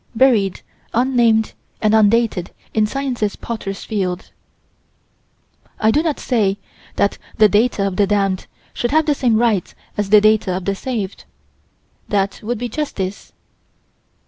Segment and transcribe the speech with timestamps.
[0.15, 0.61] Buried
[0.95, 4.31] un named and undated in Science's potter's field.
[5.79, 6.57] I do not say
[6.95, 10.65] that the data of the damned should have the same rights as the data of
[10.65, 11.25] the saved.
[12.09, 13.31] That would be justice.